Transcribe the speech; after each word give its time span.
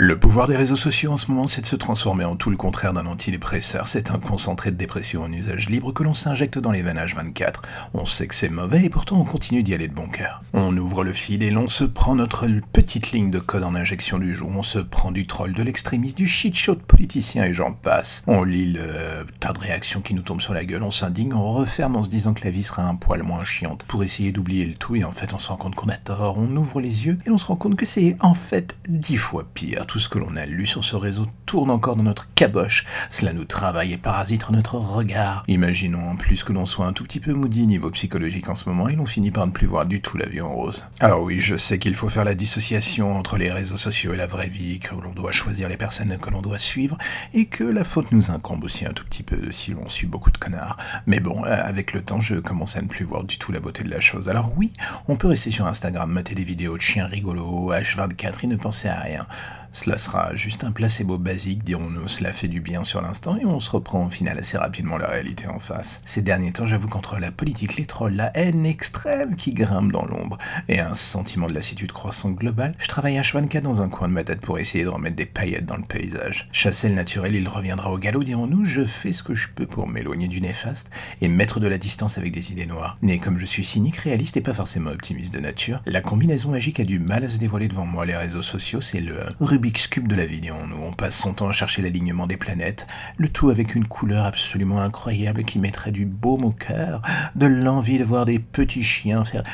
Le 0.00 0.16
pouvoir 0.16 0.46
des 0.46 0.54
réseaux 0.54 0.76
sociaux 0.76 1.10
en 1.10 1.16
ce 1.16 1.28
moment, 1.28 1.48
c'est 1.48 1.62
de 1.62 1.66
se 1.66 1.74
transformer 1.74 2.24
en 2.24 2.36
tout 2.36 2.50
le 2.50 2.56
contraire 2.56 2.92
d'un 2.92 3.06
antidépresseur. 3.06 3.88
C'est 3.88 4.12
un 4.12 4.20
concentré 4.20 4.70
de 4.70 4.76
dépression 4.76 5.24
en 5.24 5.32
usage 5.32 5.68
libre 5.68 5.92
que 5.92 6.04
l'on 6.04 6.14
s'injecte 6.14 6.56
dans 6.56 6.70
les 6.70 6.82
veines 6.82 7.04
24 7.04 7.62
On 7.94 8.06
sait 8.06 8.28
que 8.28 8.36
c'est 8.36 8.48
mauvais 8.48 8.84
et 8.84 8.90
pourtant 8.90 9.20
on 9.20 9.24
continue 9.24 9.64
d'y 9.64 9.74
aller 9.74 9.88
de 9.88 9.94
bon 9.94 10.06
cœur. 10.06 10.40
On 10.52 10.76
ouvre 10.76 11.02
le 11.02 11.12
fil 11.12 11.42
et 11.42 11.50
l'on 11.50 11.66
se 11.66 11.82
prend 11.82 12.14
notre 12.14 12.46
petite 12.72 13.10
ligne 13.10 13.32
de 13.32 13.40
code 13.40 13.64
en 13.64 13.74
injection 13.74 14.20
du 14.20 14.36
jour. 14.36 14.52
On 14.54 14.62
se 14.62 14.78
prend 14.78 15.10
du 15.10 15.26
troll, 15.26 15.52
de 15.52 15.64
l'extrémiste, 15.64 16.16
du 16.16 16.28
shit 16.28 16.54
show 16.54 16.76
de 16.76 16.80
politicien 16.80 17.42
et 17.46 17.52
j'en 17.52 17.72
passe. 17.72 18.22
On 18.28 18.44
lit 18.44 18.72
le 18.72 19.26
tas 19.40 19.52
de 19.52 19.58
réactions 19.58 20.00
qui 20.00 20.14
nous 20.14 20.22
tombent 20.22 20.40
sur 20.40 20.54
la 20.54 20.64
gueule, 20.64 20.84
on 20.84 20.92
s'indigne, 20.92 21.34
on 21.34 21.54
referme 21.54 21.96
en 21.96 22.04
se 22.04 22.08
disant 22.08 22.34
que 22.34 22.44
la 22.44 22.52
vie 22.52 22.62
sera 22.62 22.84
un 22.84 22.94
poil 22.94 23.24
moins 23.24 23.42
chiante 23.42 23.84
pour 23.88 24.04
essayer 24.04 24.30
d'oublier 24.30 24.64
le 24.64 24.74
tout 24.74 24.94
et 24.94 25.02
en 25.02 25.10
fait 25.10 25.34
on 25.34 25.40
se 25.40 25.48
rend 25.48 25.56
compte 25.56 25.74
qu'on 25.74 25.88
a 25.88 25.96
tort. 25.96 26.38
On 26.38 26.54
ouvre 26.54 26.80
les 26.80 27.06
yeux 27.06 27.18
et 27.26 27.30
on 27.30 27.38
se 27.38 27.46
rend 27.46 27.56
compte 27.56 27.74
que 27.74 27.84
c'est 27.84 28.16
en 28.20 28.34
fait 28.34 28.76
dix 28.88 29.16
fois 29.16 29.44
pire 29.52 29.87
tout 29.88 29.98
ce 29.98 30.08
que 30.08 30.18
l'on 30.18 30.36
a 30.36 30.46
lu 30.46 30.66
sur 30.66 30.84
ce 30.84 30.94
réseau 30.94 31.26
tourne 31.48 31.70
encore 31.70 31.96
dans 31.96 32.02
notre 32.02 32.28
caboche. 32.34 32.84
Cela 33.08 33.32
nous 33.32 33.46
travaille 33.46 33.94
et 33.94 33.96
parasite 33.96 34.50
notre 34.50 34.74
regard. 34.74 35.44
Imaginons 35.48 36.10
en 36.10 36.16
plus 36.16 36.44
que 36.44 36.52
l'on 36.52 36.66
soit 36.66 36.84
un 36.84 36.92
tout 36.92 37.04
petit 37.04 37.20
peu 37.20 37.32
moody 37.32 37.66
niveau 37.66 37.90
psychologique 37.90 38.50
en 38.50 38.54
ce 38.54 38.68
moment 38.68 38.86
et 38.86 38.96
l'on 38.96 39.06
finit 39.06 39.30
par 39.30 39.46
ne 39.46 39.52
plus 39.52 39.66
voir 39.66 39.86
du 39.86 40.02
tout 40.02 40.18
la 40.18 40.26
vie 40.26 40.42
en 40.42 40.52
rose. 40.52 40.86
Alors 41.00 41.22
oui, 41.22 41.40
je 41.40 41.56
sais 41.56 41.78
qu'il 41.78 41.94
faut 41.94 42.10
faire 42.10 42.24
la 42.24 42.34
dissociation 42.34 43.16
entre 43.16 43.38
les 43.38 43.50
réseaux 43.50 43.78
sociaux 43.78 44.12
et 44.12 44.18
la 44.18 44.26
vraie 44.26 44.50
vie, 44.50 44.78
que 44.78 44.94
l'on 44.94 45.12
doit 45.12 45.32
choisir 45.32 45.70
les 45.70 45.78
personnes 45.78 46.18
que 46.18 46.28
l'on 46.28 46.42
doit 46.42 46.58
suivre 46.58 46.98
et 47.32 47.46
que 47.46 47.64
la 47.64 47.84
faute 47.84 48.12
nous 48.12 48.30
incombe 48.30 48.64
aussi 48.64 48.84
un 48.84 48.92
tout 48.92 49.04
petit 49.04 49.22
peu 49.22 49.50
si 49.50 49.72
l'on 49.72 49.88
suit 49.88 50.06
beaucoup 50.06 50.30
de 50.30 50.36
connards. 50.36 50.76
Mais 51.06 51.20
bon, 51.20 51.46
euh, 51.46 51.60
avec 51.64 51.94
le 51.94 52.02
temps, 52.02 52.20
je 52.20 52.34
commence 52.34 52.76
à 52.76 52.82
ne 52.82 52.88
plus 52.88 53.06
voir 53.06 53.24
du 53.24 53.38
tout 53.38 53.52
la 53.52 53.60
beauté 53.60 53.82
de 53.84 53.90
la 53.90 54.00
chose. 54.00 54.28
Alors 54.28 54.52
oui, 54.58 54.70
on 55.08 55.16
peut 55.16 55.28
rester 55.28 55.48
sur 55.48 55.66
Instagram, 55.66 56.12
mater 56.12 56.34
des 56.34 56.44
vidéos 56.44 56.76
de 56.76 56.82
chiens 56.82 57.06
rigolos, 57.06 57.72
H24 57.72 58.34
et 58.42 58.46
ne 58.48 58.56
penser 58.56 58.88
à 58.88 59.00
rien. 59.00 59.26
Cela 59.72 59.98
sera 59.98 60.34
juste 60.34 60.64
un 60.64 60.72
placebo 60.72 61.18
basique, 61.18 61.37
dirons-nous, 61.38 62.08
cela 62.08 62.32
fait 62.32 62.48
du 62.48 62.60
bien 62.60 62.84
sur 62.84 63.00
l'instant 63.00 63.36
et 63.36 63.44
on 63.44 63.60
se 63.60 63.70
reprend 63.70 64.06
au 64.06 64.10
final 64.10 64.38
assez 64.38 64.58
rapidement 64.58 64.98
la 64.98 65.06
réalité 65.06 65.46
en 65.46 65.60
face. 65.60 66.00
Ces 66.04 66.22
derniers 66.22 66.52
temps, 66.52 66.66
j'avoue 66.66 66.88
qu'entre 66.88 67.18
la 67.18 67.30
politique, 67.30 67.76
les 67.76 67.86
trolls, 67.86 68.14
la 68.14 68.36
haine 68.36 68.66
extrême 68.66 69.36
qui 69.36 69.52
grimpe 69.52 69.92
dans 69.92 70.04
l'ombre 70.04 70.38
et 70.68 70.80
un 70.80 70.94
sentiment 70.94 71.46
de 71.46 71.54
lassitude 71.54 71.92
croissante 71.92 72.34
globale, 72.34 72.74
je 72.78 72.88
travaille 72.88 73.18
à 73.18 73.22
24 73.22 73.62
dans 73.62 73.82
un 73.82 73.88
coin 73.88 74.08
de 74.08 74.12
ma 74.12 74.24
tête 74.24 74.40
pour 74.40 74.58
essayer 74.58 74.84
de 74.84 74.88
remettre 74.88 75.16
des 75.16 75.26
paillettes 75.26 75.66
dans 75.66 75.76
le 75.76 75.84
paysage. 75.84 76.48
Chasser 76.52 76.88
le 76.88 76.94
naturel, 76.94 77.34
il 77.34 77.48
reviendra 77.48 77.92
au 77.92 77.98
galop, 77.98 78.24
dirons-nous, 78.24 78.64
je 78.64 78.84
fais 78.84 79.12
ce 79.12 79.22
que 79.22 79.34
je 79.34 79.48
peux 79.48 79.66
pour 79.66 79.86
m'éloigner 79.86 80.28
du 80.28 80.40
néfaste 80.40 80.90
et 81.20 81.28
mettre 81.28 81.60
de 81.60 81.68
la 81.68 81.78
distance 81.78 82.18
avec 82.18 82.32
des 82.32 82.52
idées 82.52 82.66
noires. 82.66 82.98
Mais 83.02 83.18
comme 83.18 83.38
je 83.38 83.46
suis 83.46 83.64
cynique, 83.64 83.96
réaliste 83.96 84.36
et 84.36 84.40
pas 84.40 84.54
forcément 84.54 84.90
optimiste 84.90 85.32
de 85.32 85.40
nature, 85.40 85.80
la 85.86 86.00
combinaison 86.00 86.50
magique 86.50 86.80
a 86.80 86.84
du 86.84 86.98
mal 86.98 87.24
à 87.24 87.28
se 87.28 87.38
dévoiler 87.38 87.68
devant 87.68 87.86
moi. 87.86 88.06
Les 88.06 88.16
réseaux 88.16 88.42
sociaux, 88.42 88.80
c'est 88.80 89.00
le 89.00 89.18
Rubik's 89.40 89.88
Cube 89.88 90.08
de 90.08 90.14
la 90.14 90.26
vie, 90.26 90.40
nous 90.40 90.76
On 90.82 90.92
passe 90.92 91.16
temps 91.32 91.48
à 91.48 91.52
chercher 91.52 91.82
l'alignement 91.82 92.26
des 92.26 92.36
planètes, 92.36 92.86
le 93.16 93.28
tout 93.28 93.50
avec 93.50 93.74
une 93.74 93.86
couleur 93.86 94.24
absolument 94.24 94.80
incroyable 94.80 95.44
qui 95.44 95.58
mettrait 95.58 95.92
du 95.92 96.06
baume 96.06 96.44
au 96.44 96.50
cœur, 96.50 97.02
de 97.34 97.46
l'envie 97.46 97.98
de 97.98 98.04
voir 98.04 98.24
des 98.24 98.38
petits 98.38 98.82
chiens 98.82 99.24
faire 99.24 99.44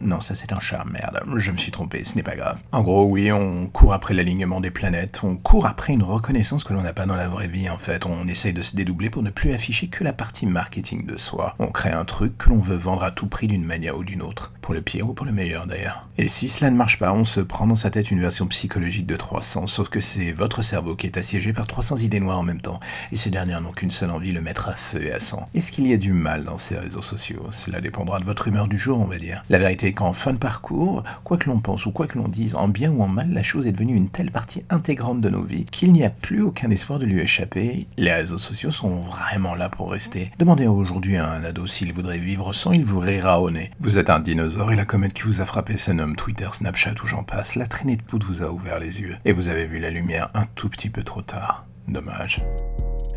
non, 0.00 0.20
ça 0.20 0.34
c'est 0.34 0.52
un 0.52 0.60
chat, 0.60 0.84
merde, 0.90 1.22
je 1.36 1.50
me 1.50 1.56
suis 1.56 1.70
trompé, 1.72 2.04
ce 2.04 2.16
n'est 2.16 2.22
pas 2.22 2.36
grave. 2.36 2.58
En 2.72 2.82
gros, 2.82 3.04
oui, 3.04 3.30
on 3.32 3.66
court 3.66 3.92
après 3.92 4.14
l'alignement 4.14 4.60
des 4.60 4.70
planètes, 4.70 5.20
on 5.22 5.36
court 5.36 5.66
après 5.66 5.92
une 5.92 6.02
reconnaissance 6.02 6.64
que 6.64 6.72
l'on 6.72 6.82
n'a 6.82 6.92
pas 6.92 7.06
dans 7.06 7.16
la 7.16 7.28
vraie 7.28 7.48
vie 7.48 7.68
en 7.68 7.78
fait, 7.78 8.06
on 8.06 8.26
essaye 8.26 8.52
de 8.52 8.62
se 8.62 8.76
dédoubler 8.76 9.10
pour 9.10 9.22
ne 9.22 9.30
plus 9.30 9.52
afficher 9.52 9.88
que 9.88 10.04
la 10.04 10.12
partie 10.12 10.46
marketing 10.46 11.06
de 11.06 11.16
soi. 11.16 11.54
On 11.58 11.68
crée 11.68 11.90
un 11.90 12.04
truc 12.04 12.36
que 12.38 12.48
l'on 12.48 12.58
veut 12.58 12.76
vendre 12.76 13.02
à 13.02 13.10
tout 13.10 13.26
prix 13.26 13.48
d'une 13.48 13.64
manière 13.64 13.96
ou 13.96 14.04
d'une 14.04 14.22
autre, 14.22 14.52
pour 14.60 14.74
le 14.74 14.82
pire 14.82 15.08
ou 15.08 15.14
pour 15.14 15.26
le 15.26 15.32
meilleur 15.32 15.66
d'ailleurs. 15.66 16.08
Et 16.18 16.28
si 16.28 16.48
cela 16.48 16.70
ne 16.70 16.76
marche 16.76 16.98
pas, 16.98 17.12
on 17.12 17.24
se 17.24 17.40
prend 17.40 17.66
dans 17.66 17.76
sa 17.76 17.90
tête 17.90 18.10
une 18.10 18.20
version 18.20 18.46
psychologique 18.46 19.06
de 19.06 19.16
300, 19.16 19.66
sauf 19.66 19.88
que 19.88 20.00
c'est 20.00 20.32
votre 20.32 20.62
cerveau 20.62 20.96
qui 20.96 21.06
est 21.06 21.16
assiégé 21.16 21.52
par 21.52 21.66
300 21.66 21.96
idées 21.98 22.20
noires 22.20 22.38
en 22.38 22.42
même 22.42 22.60
temps, 22.60 22.80
et 23.10 23.16
ces 23.16 23.30
dernières 23.30 23.60
n'ont 23.60 23.72
qu'une 23.72 23.90
seule 23.90 24.10
envie, 24.10 24.32
le 24.32 24.40
mettre 24.40 24.68
à 24.68 24.72
feu 24.72 25.02
et 25.02 25.12
à 25.12 25.20
sang. 25.20 25.44
Est-ce 25.54 25.72
qu'il 25.72 25.86
y 25.86 25.92
a 25.92 25.96
du 25.96 26.12
mal 26.12 26.44
dans 26.44 26.58
ces 26.58 26.76
réseaux 26.76 27.02
sociaux? 27.02 27.46
Cela 27.50 27.80
dépendra 27.80 28.20
de 28.20 28.24
votre 28.24 28.48
humeur 28.48 28.68
du 28.68 28.78
jour, 28.78 29.00
on 29.00 29.06
va 29.06 29.18
dire. 29.18 29.44
La 29.52 29.58
vérité 29.58 29.92
qu'en 29.92 30.14
fin 30.14 30.32
de 30.32 30.38
parcours, 30.38 31.04
quoi 31.24 31.36
que 31.36 31.50
l'on 31.50 31.60
pense 31.60 31.84
ou 31.84 31.92
quoi 31.92 32.06
que 32.06 32.16
l'on 32.16 32.26
dise, 32.26 32.54
en 32.54 32.68
bien 32.68 32.90
ou 32.90 33.02
en 33.02 33.06
mal, 33.06 33.30
la 33.34 33.42
chose 33.42 33.66
est 33.66 33.72
devenue 33.72 33.94
une 33.94 34.08
telle 34.08 34.30
partie 34.30 34.64
intégrante 34.70 35.20
de 35.20 35.28
nos 35.28 35.42
vies 35.42 35.66
qu'il 35.66 35.92
n'y 35.92 36.04
a 36.04 36.08
plus 36.08 36.40
aucun 36.40 36.70
espoir 36.70 36.98
de 36.98 37.04
lui 37.04 37.20
échapper. 37.20 37.86
Les 37.98 38.14
réseaux 38.14 38.38
sociaux 38.38 38.70
sont 38.70 39.02
vraiment 39.02 39.54
là 39.54 39.68
pour 39.68 39.90
rester. 39.90 40.30
Demandez 40.38 40.66
aujourd'hui 40.66 41.18
à 41.18 41.30
un 41.30 41.44
ado 41.44 41.66
s'il 41.66 41.92
voudrait 41.92 42.16
vivre 42.16 42.54
sans, 42.54 42.72
il 42.72 42.86
vous 42.86 43.00
rira 43.00 43.42
au 43.42 43.50
nez. 43.50 43.70
Vous 43.78 43.98
êtes 43.98 44.08
un 44.08 44.20
dinosaure 44.20 44.72
et 44.72 44.76
la 44.76 44.86
comète 44.86 45.12
qui 45.12 45.24
vous 45.24 45.42
a 45.42 45.44
frappé 45.44 45.76
se 45.76 45.92
nomme 45.92 46.16
Twitter, 46.16 46.48
Snapchat 46.50 46.94
ou 47.04 47.06
j'en 47.06 47.22
passe. 47.22 47.54
La 47.54 47.66
traînée 47.66 47.96
de 47.96 48.02
poudre 48.02 48.26
vous 48.26 48.42
a 48.42 48.50
ouvert 48.50 48.80
les 48.80 49.02
yeux 49.02 49.18
et 49.26 49.32
vous 49.32 49.50
avez 49.50 49.66
vu 49.66 49.80
la 49.80 49.90
lumière 49.90 50.30
un 50.32 50.46
tout 50.54 50.70
petit 50.70 50.88
peu 50.88 51.02
trop 51.02 51.20
tard. 51.20 51.66
Dommage. 51.88 52.42